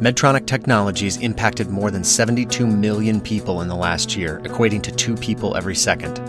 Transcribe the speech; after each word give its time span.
Medtronic 0.00 0.44
Technologies 0.44 1.16
impacted 1.16 1.70
more 1.70 1.90
than 1.90 2.04
72 2.04 2.66
million 2.66 3.18
people 3.18 3.62
in 3.62 3.68
the 3.68 3.74
last 3.74 4.14
year, 4.14 4.42
equating 4.44 4.82
to 4.82 4.92
two 4.92 5.14
people 5.16 5.56
every 5.56 5.74
second. 5.74 6.20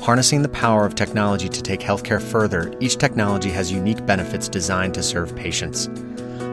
Harnessing 0.00 0.40
the 0.40 0.48
power 0.48 0.86
of 0.86 0.94
technology 0.94 1.46
to 1.46 1.62
take 1.62 1.80
healthcare 1.80 2.22
further, 2.22 2.72
each 2.80 2.96
technology 2.96 3.50
has 3.50 3.70
unique 3.70 4.06
benefits 4.06 4.48
designed 4.48 4.94
to 4.94 5.02
serve 5.02 5.36
patients. 5.36 5.88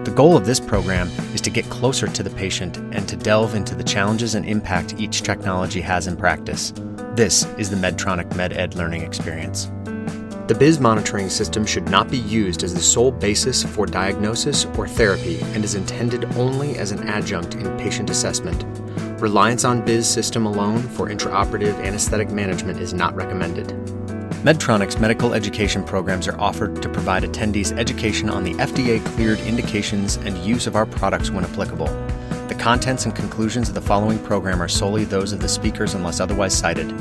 The 0.03 0.13
goal 0.13 0.35
of 0.35 0.45
this 0.45 0.59
program 0.59 1.07
is 1.33 1.39
to 1.41 1.49
get 1.49 1.69
closer 1.69 2.05
to 2.05 2.21
the 2.21 2.31
patient 2.31 2.75
and 2.93 3.07
to 3.07 3.15
delve 3.15 3.55
into 3.55 3.73
the 3.73 3.83
challenges 3.85 4.35
and 4.35 4.45
impact 4.45 4.99
each 4.99 5.21
technology 5.21 5.79
has 5.79 6.05
in 6.05 6.17
practice. 6.17 6.73
This 7.15 7.45
is 7.57 7.69
the 7.69 7.77
Medtronic 7.77 8.29
MedEd 8.31 8.75
learning 8.75 9.03
experience. 9.03 9.71
The 10.47 10.55
BIS 10.55 10.79
monitoring 10.79 11.29
system 11.29 11.65
should 11.65 11.89
not 11.89 12.09
be 12.09 12.19
used 12.19 12.63
as 12.63 12.73
the 12.73 12.79
sole 12.79 13.11
basis 13.11 13.63
for 13.63 13.85
diagnosis 13.85 14.63
or 14.77 14.87
therapy 14.87 15.41
and 15.53 15.61
is 15.61 15.75
intended 15.75 16.23
only 16.37 16.77
as 16.77 16.93
an 16.93 17.05
adjunct 17.05 17.55
in 17.55 17.77
patient 17.77 18.09
assessment. 18.09 18.63
Reliance 19.19 19.65
on 19.65 19.83
BIS 19.83 20.07
system 20.07 20.45
alone 20.45 20.81
for 20.81 21.09
intraoperative 21.09 21.75
anesthetic 21.83 22.29
management 22.29 22.79
is 22.79 22.93
not 22.93 23.13
recommended. 23.13 23.67
Medtronic's 24.45 24.97
medical 24.99 25.33
education 25.33 25.83
programs 25.83 26.29
are 26.29 26.39
offered 26.39 26.81
to 26.81 26.87
provide 26.87 27.23
attendees 27.23 27.77
education 27.77 28.29
on 28.29 28.45
the 28.45 28.53
FDA 28.53 29.05
cleared 29.05 29.41
indications 29.41 30.15
and 30.15 30.37
use 30.37 30.65
of 30.65 30.77
our 30.77 30.85
products 30.85 31.29
when 31.29 31.43
applicable. 31.43 31.87
The 32.47 32.55
contents 32.57 33.03
and 33.03 33.13
conclusions 33.13 33.67
of 33.67 33.75
the 33.75 33.81
following 33.81 34.19
program 34.19 34.61
are 34.61 34.69
solely 34.69 35.03
those 35.03 35.33
of 35.33 35.41
the 35.41 35.49
speakers 35.49 35.93
unless 35.93 36.21
otherwise 36.21 36.57
cited. 36.57 36.93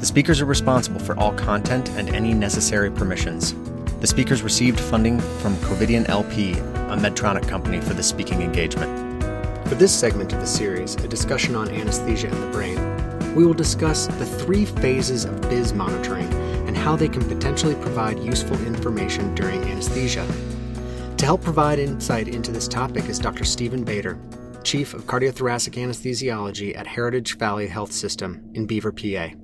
The 0.00 0.06
speakers 0.06 0.40
are 0.40 0.46
responsible 0.46 0.98
for 0.98 1.14
all 1.18 1.34
content 1.34 1.90
and 1.90 2.08
any 2.08 2.32
necessary 2.32 2.90
permissions. 2.90 3.54
The 4.00 4.06
speakers 4.06 4.40
received 4.40 4.80
funding 4.80 5.20
from 5.20 5.56
Covidien 5.56 6.08
LP, 6.08 6.52
a 6.52 6.96
Medtronic 6.96 7.46
company, 7.46 7.82
for 7.82 7.92
the 7.92 8.02
speaking 8.02 8.40
engagement. 8.40 9.22
For 9.68 9.74
this 9.74 9.94
segment 9.94 10.32
of 10.32 10.40
the 10.40 10.46
series, 10.46 10.94
a 10.94 11.06
discussion 11.06 11.54
on 11.54 11.68
anesthesia 11.68 12.28
and 12.28 12.42
the 12.42 12.46
brain, 12.46 13.34
we 13.34 13.44
will 13.44 13.52
discuss 13.52 14.06
the 14.06 14.24
three 14.24 14.64
phases 14.64 15.26
of 15.26 15.38
BIS 15.50 15.74
monitoring 15.74 16.32
and 16.66 16.74
how 16.74 16.96
they 16.96 17.08
can 17.08 17.28
potentially 17.28 17.74
provide 17.74 18.18
useful 18.20 18.56
information 18.64 19.34
during 19.34 19.62
anesthesia. 19.64 20.26
To 21.18 21.24
help 21.26 21.42
provide 21.42 21.78
insight 21.78 22.26
into 22.26 22.52
this 22.52 22.68
topic 22.68 23.04
is 23.10 23.18
Dr. 23.18 23.44
Stephen 23.44 23.84
Bader, 23.84 24.18
Chief 24.64 24.94
of 24.94 25.04
Cardiothoracic 25.04 25.74
Anesthesiology 25.74 26.74
at 26.74 26.86
Heritage 26.86 27.36
Valley 27.36 27.66
Health 27.66 27.92
System 27.92 28.50
in 28.54 28.64
Beaver, 28.64 28.92
PA 28.92 29.34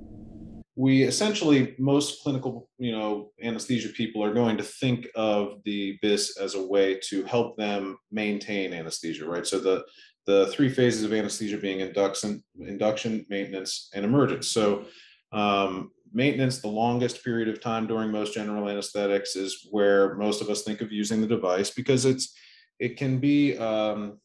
we 0.77 1.01
essentially 1.01 1.75
most 1.79 2.21
clinical 2.21 2.69
you 2.77 2.91
know 2.91 3.31
anesthesia 3.41 3.89
people 3.89 4.23
are 4.23 4.33
going 4.33 4.55
to 4.55 4.63
think 4.63 5.07
of 5.15 5.57
the 5.65 5.97
bis 6.03 6.37
as 6.37 6.53
a 6.53 6.63
way 6.63 6.99
to 7.03 7.23
help 7.25 7.57
them 7.57 7.97
maintain 8.11 8.73
anesthesia 8.73 9.25
right? 9.25 9.45
So 9.45 9.59
the 9.59 9.83
the 10.27 10.47
three 10.47 10.69
phases 10.69 11.03
of 11.03 11.13
anesthesia 11.13 11.57
being 11.57 11.79
induction 11.79 12.43
induction 12.59 13.25
maintenance 13.27 13.89
and 13.95 14.05
emergence. 14.05 14.49
So 14.49 14.85
um, 15.31 15.91
maintenance 16.13 16.59
the 16.59 16.67
longest 16.67 17.23
period 17.23 17.49
of 17.49 17.59
time 17.59 17.87
during 17.87 18.11
most 18.11 18.33
general 18.33 18.69
anesthetics 18.69 19.35
is 19.35 19.67
where 19.71 20.15
most 20.15 20.41
of 20.41 20.49
us 20.49 20.61
think 20.61 20.81
of 20.81 20.91
using 20.91 21.21
the 21.21 21.27
device 21.27 21.71
because 21.71 22.05
it's 22.05 22.33
it 22.79 22.97
can 22.97 23.17
be 23.19 23.57
um, 23.57 24.19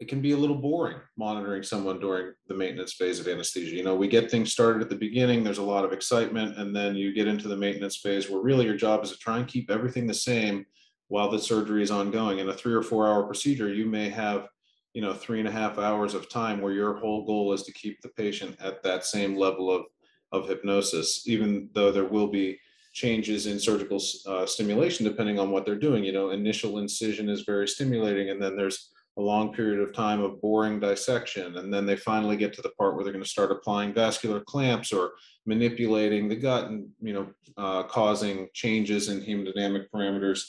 it 0.00 0.08
can 0.08 0.22
be 0.22 0.32
a 0.32 0.36
little 0.36 0.56
boring 0.56 0.96
monitoring 1.18 1.62
someone 1.62 2.00
during 2.00 2.32
the 2.48 2.54
maintenance 2.54 2.94
phase 2.94 3.20
of 3.20 3.28
anesthesia. 3.28 3.76
You 3.76 3.84
know, 3.84 3.94
we 3.94 4.08
get 4.08 4.30
things 4.30 4.50
started 4.50 4.80
at 4.80 4.88
the 4.88 4.96
beginning, 4.96 5.44
there's 5.44 5.58
a 5.58 5.62
lot 5.62 5.84
of 5.84 5.92
excitement, 5.92 6.56
and 6.56 6.74
then 6.74 6.96
you 6.96 7.12
get 7.12 7.28
into 7.28 7.48
the 7.48 7.56
maintenance 7.56 7.98
phase 7.98 8.30
where 8.30 8.40
really 8.40 8.64
your 8.64 8.76
job 8.76 9.04
is 9.04 9.12
to 9.12 9.18
try 9.18 9.38
and 9.38 9.46
keep 9.46 9.70
everything 9.70 10.06
the 10.06 10.14
same 10.14 10.64
while 11.08 11.30
the 11.30 11.38
surgery 11.38 11.82
is 11.82 11.90
ongoing. 11.90 12.38
In 12.38 12.48
a 12.48 12.54
three 12.54 12.72
or 12.72 12.82
four 12.82 13.06
hour 13.06 13.24
procedure, 13.24 13.72
you 13.72 13.84
may 13.84 14.08
have, 14.08 14.48
you 14.94 15.02
know, 15.02 15.12
three 15.12 15.38
and 15.38 15.48
a 15.48 15.52
half 15.52 15.76
hours 15.76 16.14
of 16.14 16.30
time 16.30 16.62
where 16.62 16.72
your 16.72 16.96
whole 16.96 17.26
goal 17.26 17.52
is 17.52 17.62
to 17.64 17.72
keep 17.72 18.00
the 18.00 18.08
patient 18.08 18.56
at 18.58 18.82
that 18.82 19.04
same 19.04 19.36
level 19.36 19.70
of, 19.70 19.84
of 20.32 20.48
hypnosis, 20.48 21.28
even 21.28 21.68
though 21.74 21.92
there 21.92 22.06
will 22.06 22.28
be 22.28 22.58
changes 22.94 23.46
in 23.46 23.60
surgical 23.60 24.00
uh, 24.26 24.46
stimulation 24.46 25.04
depending 25.04 25.38
on 25.38 25.50
what 25.50 25.66
they're 25.66 25.76
doing. 25.76 26.02
You 26.04 26.12
know, 26.12 26.30
initial 26.30 26.78
incision 26.78 27.28
is 27.28 27.42
very 27.42 27.68
stimulating, 27.68 28.30
and 28.30 28.42
then 28.42 28.56
there's 28.56 28.90
a 29.20 29.22
long 29.22 29.52
period 29.52 29.80
of 29.80 29.92
time 29.92 30.22
of 30.22 30.40
boring 30.40 30.80
dissection. 30.80 31.58
And 31.58 31.72
then 31.72 31.84
they 31.84 31.96
finally 31.96 32.36
get 32.36 32.54
to 32.54 32.62
the 32.62 32.70
part 32.70 32.94
where 32.94 33.04
they're 33.04 33.12
going 33.12 33.24
to 33.24 33.30
start 33.30 33.52
applying 33.52 33.92
vascular 33.92 34.40
clamps 34.40 34.92
or 34.92 35.12
manipulating 35.44 36.26
the 36.28 36.36
gut 36.36 36.68
and, 36.68 36.88
you 37.02 37.12
know, 37.12 37.26
uh, 37.58 37.82
causing 37.82 38.48
changes 38.54 39.08
in 39.08 39.20
hemodynamic 39.20 39.86
parameters 39.94 40.40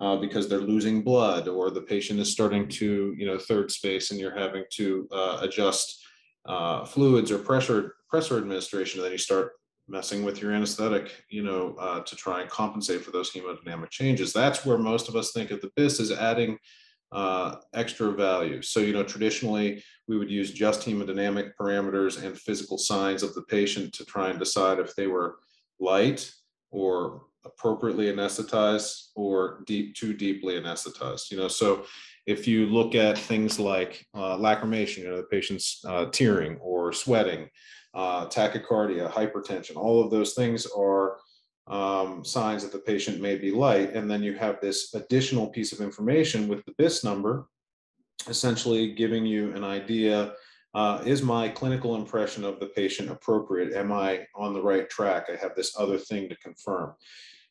uh, 0.00 0.16
because 0.16 0.46
they're 0.46 0.60
losing 0.60 1.02
blood 1.02 1.48
or 1.48 1.70
the 1.70 1.80
patient 1.80 2.20
is 2.20 2.30
starting 2.30 2.68
to, 2.68 3.14
you 3.16 3.26
know, 3.26 3.38
third 3.38 3.70
space 3.70 4.10
and 4.10 4.20
you're 4.20 4.38
having 4.38 4.64
to 4.72 5.08
uh, 5.10 5.38
adjust 5.40 6.04
uh, 6.46 6.84
fluids 6.84 7.30
or 7.30 7.38
pressure, 7.38 7.94
pressure 8.10 8.36
administration. 8.36 9.00
Then 9.00 9.12
you 9.12 9.18
start 9.18 9.52
messing 9.88 10.22
with 10.22 10.42
your 10.42 10.52
anesthetic, 10.52 11.24
you 11.30 11.42
know, 11.42 11.74
uh, 11.80 12.00
to 12.00 12.14
try 12.14 12.42
and 12.42 12.50
compensate 12.50 13.02
for 13.02 13.10
those 13.10 13.32
hemodynamic 13.32 13.88
changes. 13.88 14.34
That's 14.34 14.66
where 14.66 14.76
most 14.76 15.08
of 15.08 15.16
us 15.16 15.32
think 15.32 15.50
of 15.50 15.62
the 15.62 15.70
BIS 15.76 15.98
as 15.98 16.12
adding 16.12 16.58
uh, 17.12 17.56
extra 17.74 18.12
value. 18.12 18.62
So, 18.62 18.80
you 18.80 18.92
know, 18.92 19.02
traditionally 19.02 19.82
we 20.06 20.18
would 20.18 20.30
use 20.30 20.52
just 20.52 20.86
hemodynamic 20.86 21.52
parameters 21.58 22.22
and 22.22 22.38
physical 22.38 22.78
signs 22.78 23.22
of 23.22 23.34
the 23.34 23.42
patient 23.42 23.92
to 23.94 24.04
try 24.04 24.30
and 24.30 24.38
decide 24.38 24.78
if 24.78 24.94
they 24.94 25.06
were 25.06 25.38
light 25.80 26.30
or 26.70 27.22
appropriately 27.44 28.06
anesthetized 28.06 29.08
or 29.14 29.62
deep 29.66 29.94
too 29.94 30.12
deeply 30.12 30.54
anesthetized. 30.60 31.30
You 31.30 31.38
know, 31.38 31.48
so 31.48 31.84
if 32.26 32.46
you 32.46 32.66
look 32.66 32.94
at 32.94 33.16
things 33.16 33.58
like 33.58 34.06
uh, 34.14 34.36
lacrimation, 34.36 34.98
you 34.98 35.08
know, 35.08 35.16
the 35.16 35.22
patient's 35.22 35.82
uh, 35.86 36.06
tearing 36.06 36.58
or 36.58 36.92
sweating, 36.92 37.48
uh, 37.94 38.26
tachycardia, 38.26 39.10
hypertension, 39.10 39.76
all 39.76 40.04
of 40.04 40.10
those 40.10 40.34
things 40.34 40.66
are 40.76 41.16
um, 41.68 42.24
signs 42.24 42.62
that 42.62 42.72
the 42.72 42.78
patient 42.78 43.20
may 43.20 43.36
be 43.36 43.50
light. 43.50 43.94
And 43.94 44.10
then 44.10 44.22
you 44.22 44.34
have 44.34 44.60
this 44.60 44.94
additional 44.94 45.48
piece 45.48 45.72
of 45.72 45.80
information 45.80 46.48
with 46.48 46.64
the 46.64 46.74
BIS 46.78 47.04
number, 47.04 47.48
essentially 48.26 48.92
giving 48.94 49.26
you 49.26 49.52
an 49.54 49.64
idea 49.64 50.34
uh, 50.74 51.02
is 51.04 51.22
my 51.22 51.48
clinical 51.48 51.96
impression 51.96 52.44
of 52.44 52.60
the 52.60 52.66
patient 52.66 53.10
appropriate? 53.10 53.72
Am 53.72 53.90
I 53.90 54.26
on 54.34 54.52
the 54.52 54.62
right 54.62 54.88
track? 54.88 55.26
I 55.28 55.36
have 55.36 55.54
this 55.56 55.74
other 55.78 55.98
thing 55.98 56.28
to 56.28 56.36
confirm. 56.36 56.94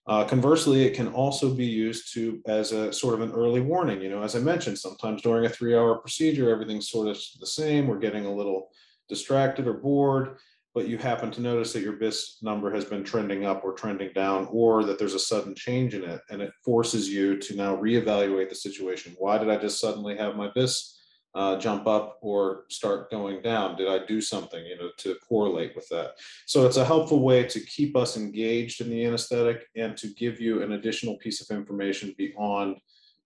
Uh, 0.06 0.24
conversely, 0.24 0.86
it 0.86 0.94
can 0.94 1.10
also 1.10 1.54
be 1.54 1.66
used 1.66 2.14
to 2.14 2.42
as 2.46 2.72
a 2.72 2.94
sort 2.94 3.16
of 3.16 3.22
an 3.22 3.32
early 3.34 3.60
warning. 3.60 4.02
You 4.02 4.10
know, 4.10 4.24
as 4.24 4.36
I 4.36 4.40
mentioned, 4.40 4.78
sometimes 4.78 5.22
during 5.22 5.46
a 5.46 5.50
three-hour 5.50 5.96
procedure, 5.96 6.50
everything's 6.50 6.90
sort 6.90 7.10
of 7.10 7.18
the 7.40 7.48
same. 7.48 7.88
We're 7.88 8.00
getting 8.00 8.26
a 8.26 8.34
little 8.34 8.70
distracted 9.10 9.68
or 9.68 9.74
bored 9.74 10.38
but 10.78 10.88
you 10.88 11.00
happen 11.00 11.32
to 11.32 11.42
notice 11.42 11.74
that 11.74 11.82
your 11.82 11.94
BIS 11.94 12.38
number 12.44 12.72
has 12.72 12.86
been 12.86 13.04
trending 13.04 13.48
up 13.48 13.64
or 13.64 13.74
trending 13.74 14.12
down, 14.14 14.48
or 14.52 14.84
that 14.84 15.00
there's 15.00 15.16
a 15.16 15.20
sudden 15.20 15.56
change 15.56 15.96
in 15.96 16.04
it, 16.04 16.22
and 16.30 16.40
it 16.40 16.52
forces 16.64 17.10
you 17.10 17.36
to 17.40 17.56
now 17.56 17.76
reevaluate 17.76 18.48
the 18.48 18.54
situation. 18.54 19.16
Why 19.18 19.40
did 19.40 19.50
I 19.50 19.58
just 19.58 19.80
suddenly 19.80 20.16
have 20.18 20.36
my 20.36 20.52
BIS 20.54 21.00
uh, 21.34 21.58
jump 21.58 21.88
up 21.88 22.20
or 22.22 22.66
start 22.70 23.10
going 23.10 23.42
down? 23.42 23.76
Did 23.76 23.88
I 23.88 24.06
do 24.06 24.22
something, 24.22 24.64
you 24.68 24.78
know, 24.78 24.92
to 25.00 25.16
correlate 25.28 25.76
with 25.76 25.90
that? 25.90 26.12
So 26.46 26.68
it's 26.68 26.78
a 26.78 26.86
helpful 26.86 27.24
way 27.24 27.46
to 27.46 27.60
keep 27.60 27.98
us 27.98 28.16
engaged 28.16 28.80
in 28.80 28.92
the 28.92 29.04
anesthetic 29.04 29.66
and 29.76 29.98
to 29.98 30.10
give 30.10 30.40
you 30.40 30.62
an 30.62 30.74
additional 30.74 31.18
piece 31.18 31.42
of 31.42 31.58
information 31.58 32.14
beyond 32.20 32.78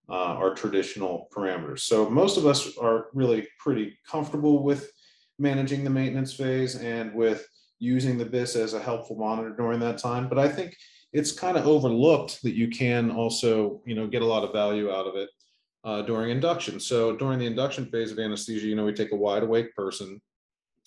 uh, 0.08 0.14
our 0.40 0.54
traditional 0.54 1.28
parameters. 1.36 1.80
So 1.80 2.08
most 2.08 2.38
of 2.38 2.46
us 2.46 2.78
are 2.78 3.08
really 3.12 3.46
pretty 3.58 3.98
comfortable 4.10 4.62
with 4.62 4.90
managing 5.42 5.84
the 5.84 5.90
maintenance 5.90 6.32
phase 6.32 6.76
and 6.76 7.12
with 7.12 7.46
using 7.78 8.16
the 8.16 8.24
BIS 8.24 8.54
as 8.54 8.74
a 8.74 8.80
helpful 8.80 9.16
monitor 9.16 9.50
during 9.50 9.80
that 9.80 9.98
time. 9.98 10.28
But 10.28 10.38
I 10.38 10.48
think 10.48 10.76
it's 11.12 11.32
kind 11.32 11.56
of 11.56 11.66
overlooked 11.66 12.40
that 12.42 12.54
you 12.54 12.68
can 12.68 13.10
also, 13.10 13.82
you 13.84 13.94
know, 13.94 14.06
get 14.06 14.22
a 14.22 14.26
lot 14.26 14.44
of 14.44 14.52
value 14.52 14.90
out 14.90 15.06
of 15.06 15.16
it 15.16 15.28
uh, 15.84 16.02
during 16.02 16.30
induction. 16.30 16.78
So 16.78 17.16
during 17.16 17.40
the 17.40 17.46
induction 17.46 17.86
phase 17.86 18.12
of 18.12 18.20
anesthesia, 18.20 18.66
you 18.66 18.76
know, 18.76 18.84
we 18.84 18.92
take 18.92 19.12
a 19.12 19.16
wide 19.16 19.42
awake 19.42 19.74
person 19.74 20.20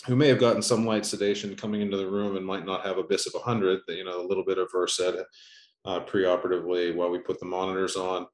who 0.08 0.16
may 0.16 0.30
have 0.30 0.40
gotten 0.40 0.62
some 0.62 0.86
light 0.86 1.06
sedation 1.06 1.56
coming 1.56 1.82
into 1.82 1.98
the 1.98 2.10
room 2.10 2.38
and 2.38 2.46
might 2.46 2.66
not 2.66 2.86
have 2.86 2.98
a 2.98 3.04
BIS 3.04 3.28
of 3.28 3.34
100, 3.34 3.82
you 3.90 4.06
know, 4.06 4.22
a 4.22 4.28
little 4.28 4.46
bit 4.46 4.58
of 4.58 4.70
Versed 4.72 5.02
uh, 5.02 6.00
preoperatively 6.06 6.96
while 6.96 7.10
we 7.10 7.20
put 7.20 7.40
the 7.40 7.46
monitors 7.46 7.96
on. 7.96 8.26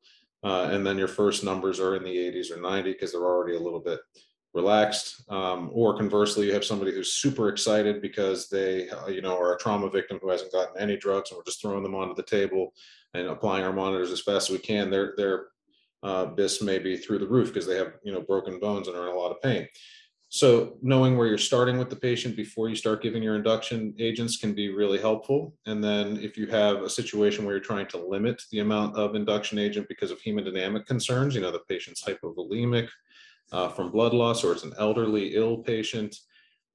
Uh, 0.44 0.70
and 0.72 0.86
then 0.86 0.98
your 0.98 1.08
first 1.08 1.44
numbers 1.44 1.80
are 1.80 1.96
in 1.96 2.04
the 2.04 2.16
80s 2.16 2.52
or 2.52 2.62
90 2.62 2.94
because 2.94 3.12
they're 3.12 3.22
already 3.22 3.56
a 3.56 3.60
little 3.60 3.80
bit 3.80 4.00
relaxed 4.54 5.24
um, 5.30 5.70
or 5.72 5.96
conversely 5.96 6.46
you 6.46 6.54
have 6.54 6.66
somebody 6.66 6.92
who's 6.92 7.14
super 7.14 7.48
excited 7.48 8.02
because 8.02 8.50
they 8.50 8.90
uh, 8.90 9.08
you 9.08 9.22
know 9.22 9.38
are 9.38 9.56
a 9.56 9.58
trauma 9.58 9.90
victim 9.90 10.20
who 10.22 10.30
hasn't 10.30 10.52
gotten 10.52 10.80
any 10.80 10.98
drugs 10.98 11.32
and 11.32 11.38
we're 11.38 11.44
just 11.44 11.62
throwing 11.62 11.84
them 11.84 11.96
onto 11.96 12.14
the 12.16 12.24
table 12.24 12.74
and 13.14 13.28
applying 13.28 13.64
our 13.64 13.74
monitors 13.74 14.12
as 14.12 14.22
fast 14.22 14.50
as 14.50 14.54
we 14.54 14.60
can 14.60 14.90
their 14.90 15.14
their 15.16 15.46
uh, 16.04 16.26
bis 16.26 16.62
may 16.62 16.80
be 16.80 16.98
through 16.98 17.20
the 17.20 17.28
roof 17.28 17.48
because 17.50 17.68
they 17.68 17.78
have 17.78 17.94
you 18.04 18.12
know 18.12 18.22
broken 18.22 18.60
bones 18.60 18.88
and 18.88 18.98
are 18.98 19.08
in 19.08 19.16
a 19.16 19.18
lot 19.18 19.32
of 19.32 19.42
pain 19.42 19.68
so 20.34 20.78
knowing 20.82 21.18
where 21.18 21.28
you're 21.28 21.38
starting 21.38 21.78
with 21.78 21.90
the 21.90 21.96
patient 21.98 22.38
before 22.38 22.70
you 22.70 22.76
start 22.78 23.04
giving 23.04 23.22
your 23.22 23.36
induction 23.36 23.94
agents 24.00 24.38
can 24.38 24.54
be 24.54 24.70
really 24.70 24.98
helpful. 24.98 25.54
And 25.66 25.84
then 25.84 26.16
if 26.22 26.38
you 26.38 26.48
have 26.48 26.84
a 26.84 26.90
situation 26.90 27.44
where 27.44 27.54
you're 27.54 27.62
trying 27.62 27.88
to 27.88 27.98
limit 27.98 28.42
the 28.50 28.60
amount 28.60 28.96
of 28.96 29.14
induction 29.14 29.60
agent 29.60 29.90
because 29.90 30.10
of 30.10 30.22
hemodynamic 30.22 30.86
concerns, 30.86 31.36
you 31.36 31.42
know, 31.42 31.52
the 31.52 31.60
patient's 31.68 32.02
hypovolemic 32.06 32.88
uh, 33.52 33.70
from 33.70 33.92
blood 33.92 34.14
loss, 34.14 34.44
or 34.44 34.54
it's 34.54 34.64
an 34.64 34.74
elderly 34.78 35.36
ill 35.36 35.58
patient, 35.58 36.16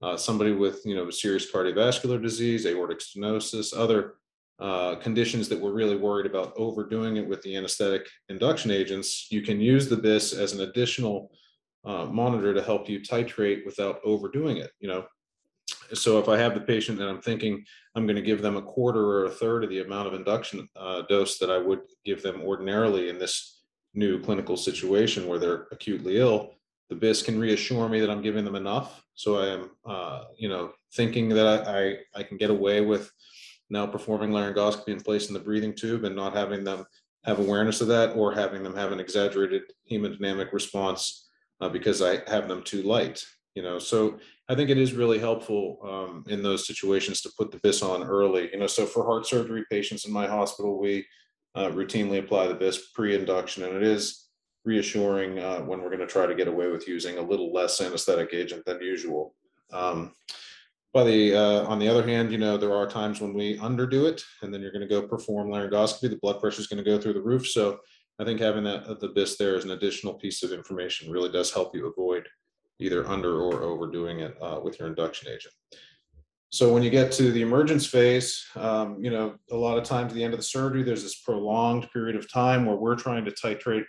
uh, 0.02 0.17
somebody 0.17 0.52
with, 0.52 0.82
you 0.84 0.94
know, 0.94 1.11
serious 1.11 1.50
cardiovascular 1.50 2.20
disease, 2.20 2.67
aortic 2.67 2.99
stenosis, 2.99 3.76
other 3.76 4.14
uh, 4.58 4.94
conditions 4.96 5.49
that 5.49 5.61
we're 5.61 5.73
really 5.73 5.96
worried 5.96 6.26
about 6.26 6.52
overdoing 6.56 7.17
it 7.17 7.26
with 7.26 7.43
the 7.43 7.56
anesthetic 7.56 8.08
induction 8.28 8.70
agents, 8.70 9.28
you 9.31 9.43
can 9.43 9.61
use 9.61 9.88
the 9.88 9.96
BIS 9.96 10.32
as 10.32 10.52
an 10.52 10.62
additional 10.62 11.31
uh, 11.84 12.06
monitor 12.06 12.52
to 12.55 12.62
help 12.62 12.88
you 12.88 13.00
titrate 13.00 13.64
without 13.64 14.00
overdoing 14.05 14.56
it. 14.56 14.73
You 14.81 14.88
know, 14.88 15.06
so 15.93 16.19
if 16.19 16.28
I 16.28 16.38
have 16.38 16.55
the 16.55 16.61
patient 16.61 17.00
and 17.00 17.08
I'm 17.08 17.20
thinking 17.20 17.64
I'm 17.94 18.06
going 18.06 18.17
to 18.17 18.23
give 18.23 18.43
them 18.43 18.56
a 18.56 18.62
quarter 18.62 19.05
or 19.05 19.25
a 19.26 19.31
third 19.31 19.64
of 19.64 19.70
the 19.70 19.81
amount 19.81 20.08
of 20.08 20.14
induction 20.14 20.69
uh, 20.76 21.02
dose 21.02 21.38
that 21.38 21.50
I 21.50 21.58
would 21.58 21.81
give 22.05 22.23
them 22.23 22.43
ordinarily 22.43 23.08
in 23.08 23.19
this 23.19 23.62
new 23.94 24.20
clinical 24.20 24.56
situation 24.56 25.26
where 25.26 25.38
they're 25.38 25.67
acutely 25.70 26.19
ill, 26.19 26.55
the 26.88 26.97
BIS 26.97 27.23
can 27.23 27.38
reassure 27.38 27.88
me 27.88 28.00
that 28.00 28.11
I'm 28.11 28.23
giving 28.23 28.44
them 28.44 28.55
enough. 28.55 29.03
So 29.15 29.38
I 29.38 29.47
am, 29.49 29.71
uh, 29.85 30.25
you 30.37 30.49
know, 30.49 30.73
thinking 30.94 31.29
that 31.31 31.47
I, 31.47 31.79
I, 31.79 31.97
I 32.21 32.23
can 32.23 32.37
get 32.37 32.50
away 32.50 32.81
with 32.81 33.11
now 33.71 33.87
performing 33.87 34.31
laryngoscopy 34.31 34.93
and 34.93 35.05
placing 35.05 35.35
the 35.35 35.41
breathing 35.41 35.75
tube 35.75 36.05
and 36.05 36.15
not 36.15 36.35
having 36.35 36.65
them 36.65 36.85
have 37.25 37.41
awareness 37.41 37.81
of 37.81 37.88
that 37.88 38.17
or 38.17 38.33
having 38.33 38.62
them 38.62 38.77
have 38.77 38.93
an 38.93 39.00
exaggerated 39.00 39.62
hemodynamic 39.91 40.53
response 40.53 41.29
uh, 41.61 41.69
because 41.69 42.00
I 42.00 42.21
have 42.31 42.47
them 42.49 42.62
too 42.62 42.83
light. 42.83 43.25
You 43.55 43.62
know, 43.62 43.79
so 43.79 44.19
I 44.49 44.55
think 44.55 44.69
it 44.69 44.77
is 44.77 44.93
really 44.93 45.19
helpful 45.19 45.79
um, 45.83 46.25
in 46.29 46.43
those 46.43 46.67
situations 46.67 47.23
to 47.23 47.33
put 47.38 47.50
the 47.50 47.59
BIS 47.59 47.83
on 47.83 48.05
early. 48.05 48.50
You 48.53 48.59
know, 48.59 48.67
so 48.67 48.85
for 48.85 49.03
heart 49.05 49.27
surgery 49.27 49.65
patients 49.71 50.05
in 50.05 50.12
my 50.12 50.27
hospital, 50.27 50.79
we 50.79 51.06
uh, 51.55 51.71
routinely 51.71 52.19
apply 52.19 52.49
the 52.49 52.55
BIS 52.55 52.91
pre-induction, 52.94 53.65
and 53.65 53.75
it 53.75 53.83
is 53.83 54.25
reassuring 54.67 55.39
uh, 55.39 55.61
when 55.61 55.81
we're 55.81 55.89
going 55.89 56.01
to 56.01 56.07
try 56.07 56.27
to 56.27 56.35
get 56.35 56.49
away 56.49 56.69
with 56.69 56.89
using 56.89 57.17
a 57.17 57.23
little 57.23 57.53
less 57.53 57.81
anesthetic 57.81 58.35
agent 58.35 58.65
than 58.67 58.83
usual. 58.83 59.35
Um, 59.73 60.13
by 60.93 61.05
the 61.05 61.35
uh, 61.35 61.67
on 61.67 61.79
the 61.79 61.89
other 61.89 62.07
hand, 62.07 62.33
you 62.33 62.39
know 62.39 62.57
there 62.57 62.75
are 62.75 62.87
times 62.87 63.21
when 63.21 63.33
we 63.33 63.59
underdo 63.59 64.09
it, 64.09 64.23
and 64.43 64.53
then 64.53 64.61
you're 64.61 64.73
going 64.73 64.87
to 64.87 64.89
go 64.89 65.07
perform 65.07 65.49
laryngoscopy. 65.49 66.11
The 66.11 66.19
blood 66.21 66.41
pressure 66.41 66.61
is 66.61 66.67
going 66.67 66.83
to 66.83 66.91
go 66.91 67.01
through 67.01 67.13
the 67.15 67.23
roof. 67.23 67.47
So 67.47 67.79
I 68.19 68.25
think 68.25 68.41
having 68.41 68.65
that 68.65 69.01
the 69.01 69.09
BIS 69.09 69.37
there 69.37 69.57
as 69.57 69.65
an 69.65 69.73
additional 69.73 70.15
piece 70.15 70.43
of 70.43 70.53
information 70.53 71.11
really 71.11 71.31
does 71.31 71.53
help 71.53 71.75
you 71.75 71.87
avoid 71.87 72.27
either 72.79 73.07
under 73.07 73.41
or 73.41 73.62
overdoing 73.62 74.21
it 74.21 74.37
uh, 74.43 74.61
with 74.62 74.79
your 74.79 74.89
induction 74.89 75.29
agent. 75.29 75.55
So 76.51 76.73
when 76.73 76.83
you 76.83 76.91
get 76.91 77.12
to 77.12 77.33
the 77.33 77.43
emergence 77.43 77.87
phase, 77.87 78.47
um, 78.55 79.03
you 79.03 79.11
know, 79.11 79.35
a 79.51 79.57
lot 79.57 79.79
of 79.79 79.85
times 79.85 80.12
at 80.12 80.15
the 80.15 80.25
end 80.25 80.33
of 80.33 80.39
the 80.39 80.45
surgery, 80.45 80.83
there's 80.83 81.03
this 81.03 81.21
prolonged 81.21 81.91
period 81.93 82.17
of 82.17 82.31
time 82.31 82.65
where 82.65 82.77
we're 82.77 82.97
trying 82.97 83.25
to 83.25 83.31
titrate 83.31 83.85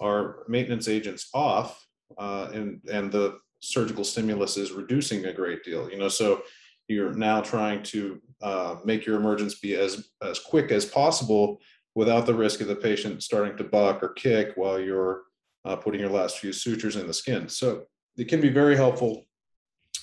our 0.00 0.44
maintenance 0.48 0.88
agents 0.88 1.28
off, 1.34 1.84
uh, 2.16 2.50
and 2.52 2.80
and 2.90 3.10
the 3.10 3.38
surgical 3.60 4.04
stimulus 4.04 4.56
is 4.56 4.72
reducing 4.72 5.24
a 5.24 5.32
great 5.32 5.64
deal. 5.64 5.90
You 5.90 5.98
know, 5.98 6.08
so 6.08 6.42
you're 6.86 7.12
now 7.12 7.40
trying 7.40 7.82
to 7.84 8.20
uh, 8.40 8.76
make 8.84 9.04
your 9.04 9.16
emergence 9.16 9.58
be 9.58 9.74
as 9.74 10.10
as 10.22 10.38
quick 10.38 10.70
as 10.70 10.84
possible 10.84 11.60
without 11.94 12.26
the 12.26 12.34
risk 12.34 12.60
of 12.60 12.68
the 12.68 12.76
patient 12.76 13.22
starting 13.22 13.56
to 13.56 13.64
buck 13.64 14.02
or 14.02 14.10
kick 14.10 14.52
while 14.56 14.78
you're 14.78 15.22
uh, 15.64 15.76
putting 15.76 16.00
your 16.00 16.10
last 16.10 16.38
few 16.38 16.52
sutures 16.52 16.96
in 16.96 17.06
the 17.06 17.12
skin. 17.12 17.48
So 17.48 17.84
it 18.16 18.28
can 18.28 18.40
be 18.40 18.50
very 18.50 18.76
helpful 18.76 19.26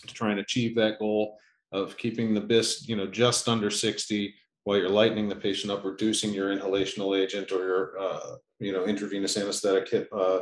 to 0.06 0.14
try 0.14 0.32
and 0.32 0.40
achieve 0.40 0.76
that 0.76 1.00
goal 1.00 1.38
of 1.72 1.98
keeping 1.98 2.34
the 2.34 2.42
BIS, 2.42 2.88
you 2.88 2.96
know, 2.96 3.08
just 3.08 3.48
under 3.48 3.70
60 3.70 4.34
while 4.66 4.78
you're 4.78 4.90
lightening 4.90 5.30
the 5.30 5.36
patient 5.36 5.72
up, 5.72 5.86
reducing 5.86 6.34
your 6.34 6.56
inhalational 6.56 7.18
agent 7.18 7.52
or 7.52 7.66
your, 7.66 8.00
uh, 8.00 8.36
you 8.60 8.72
know, 8.72 8.86
intravenous 8.86 9.38
anesthetic 9.38 9.88
hip, 9.90 10.10
uh, 10.12 10.40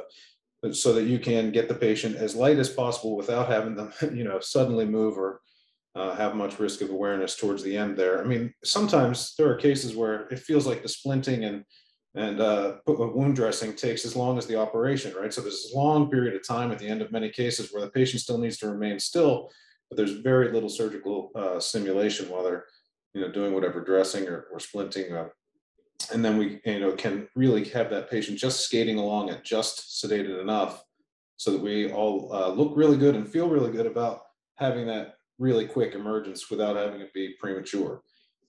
so 0.72 0.94
that 0.94 1.04
you 1.04 1.20
can 1.20 1.52
get 1.52 1.68
the 1.68 1.76
patient 1.76 2.16
as 2.16 2.34
light 2.34 2.58
as 2.58 2.70
possible 2.70 3.18
without 3.18 3.50
having 3.50 3.76
them, 3.76 3.92
you 4.14 4.24
know, 4.24 4.40
suddenly 4.40 4.86
move 4.86 5.18
or 5.18 5.42
uh, 5.96 6.16
have 6.16 6.36
much 6.36 6.58
risk 6.58 6.82
of 6.82 6.90
awareness 6.90 7.36
towards 7.36 7.64
the 7.64 7.78
end 7.78 7.98
there. 7.98 8.22
I 8.22 8.26
mean, 8.26 8.54
sometimes 8.64 9.36
there 9.38 9.50
are 9.50 9.56
cases 9.56 9.96
where 9.96 10.28
it 10.30 10.40
feels 10.40 10.66
like 10.66 10.82
the 10.82 10.88
splinting 10.88 11.46
and 11.48 11.64
and 12.16 12.42
uh, 12.42 12.76
wound 12.86 13.36
dressing 13.36 13.74
takes 13.74 14.06
as 14.06 14.16
long 14.16 14.38
as 14.38 14.46
the 14.46 14.56
operation, 14.56 15.16
right? 15.20 15.34
So 15.34 15.42
there's 15.42 15.72
a 15.74 15.76
long 15.76 16.12
period 16.12 16.36
of 16.36 16.48
time 16.48 16.72
at 16.72 16.78
the 16.78 16.88
end 16.88 17.02
of 17.02 17.12
many 17.12 17.30
cases 17.30 17.72
where 17.72 17.84
the 17.84 17.90
patient 17.90 18.22
still 18.22 18.38
needs 18.38 18.58
to 18.60 18.70
remain 18.70 19.00
still, 19.00 19.50
but 19.90 19.98
there's 19.98 20.12
very 20.12 20.52
little 20.52 20.70
surgical 20.70 21.32
uh, 21.34 21.60
stimulation 21.60 22.30
while 22.30 22.44
they're, 22.44 22.66
you 23.14 23.22
know, 23.22 23.32
doing 23.32 23.54
whatever 23.54 23.82
dressing 23.82 24.28
or, 24.28 24.46
or 24.52 24.60
splinting. 24.60 25.12
Uh, 25.12 25.30
and 26.12 26.24
then 26.24 26.38
we, 26.38 26.60
you 26.66 26.80
know, 26.80 26.92
can 26.94 27.28
really 27.36 27.64
have 27.66 27.90
that 27.90 28.10
patient 28.10 28.38
just 28.38 28.62
skating 28.62 28.98
along 28.98 29.30
at 29.30 29.44
just 29.44 30.04
sedated 30.04 30.42
enough 30.42 30.84
so 31.38 31.52
that 31.52 31.62
we 31.62 31.92
all 31.92 32.32
uh, 32.34 32.50
look 32.50 32.74
really 32.76 32.98
good 32.98 33.16
and 33.16 33.28
feel 33.28 33.50
really 33.50 33.72
good 33.72 33.86
about 33.86 34.22
having 34.56 34.86
that 34.88 35.16
really 35.40 35.66
quick 35.66 35.94
emergence 35.94 36.50
without 36.50 36.76
having 36.76 37.02
it 37.02 37.14
be 37.14 37.36
premature. 37.40 38.02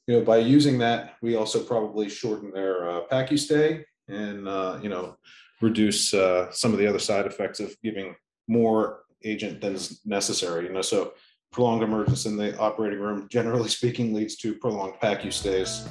You 0.07 0.19
know, 0.19 0.25
by 0.25 0.39
using 0.39 0.79
that, 0.79 1.15
we 1.23 1.35
also 1.35 1.63
probably 1.63 2.09
shorten 2.09 2.51
their 2.53 2.89
uh, 2.89 3.01
PACU 3.11 3.39
stay 3.39 3.85
and, 4.09 4.47
uh, 4.47 4.79
you 4.83 4.89
know, 4.89 5.17
reduce 5.63 6.13
uh, 6.13 6.51
some 6.51 6.73
of 6.73 6.79
the 6.79 6.87
other 6.87 6.99
side 6.99 7.27
effects 7.27 7.59
of 7.59 7.75
giving 7.83 8.15
more 8.49 9.05
agent 9.25 9.61
than 9.61 9.75
is 9.75 10.01
necessary. 10.05 10.67
You 10.67 10.73
know, 10.73 10.83
so 10.83 11.15
prolonged 11.55 11.85
emergence 11.85 12.27
in 12.27 12.37
the 12.37 12.59
operating 12.59 12.99
room, 12.99 13.29
generally 13.29 13.69
speaking, 13.69 14.13
leads 14.13 14.35
to 14.35 14.55
prolonged 14.57 14.95
PACU 15.01 15.33
stays 15.33 15.89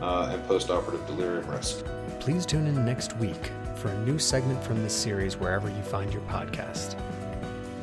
uh, 0.00 0.30
and 0.32 0.42
postoperative 0.48 1.04
delirium 1.08 1.46
risk. 1.50 1.84
Please 2.20 2.46
tune 2.46 2.66
in 2.68 2.84
next 2.84 3.16
week 3.16 3.50
for 3.74 3.88
a 3.88 4.04
new 4.04 4.18
segment 4.18 4.62
from 4.62 4.80
this 4.84 4.94
series 4.94 5.36
wherever 5.36 5.68
you 5.68 5.82
find 5.82 6.12
your 6.12 6.22
podcast. 6.22 6.96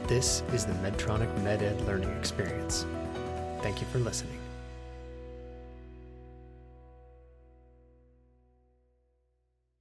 This 0.08 0.42
is 0.54 0.66
the 0.66 0.74
Medtronic 0.76 1.34
MedEd 1.44 1.86
Learning 1.86 2.10
Experience. 2.18 2.86
Thank 3.62 3.82
you 3.82 3.88
for 3.88 4.00
listening. 4.00 4.40